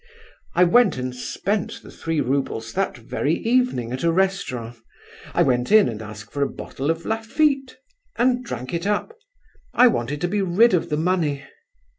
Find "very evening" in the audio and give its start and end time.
2.97-3.91